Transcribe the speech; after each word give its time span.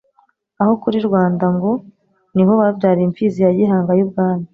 Aho 0.61 0.73
kuri 0.83 0.97
Rwanda 1.07 1.45
ngo 1.55 1.71
niho 2.35 2.51
babyariye 2.61 3.05
imfizi 3.07 3.39
ya 3.45 3.51
Gihanga 3.57 3.91
y'Ubwami 3.97 4.47